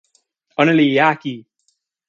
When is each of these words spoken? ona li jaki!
ona 0.59 0.73
li 0.79 0.87
jaki! 0.97 1.35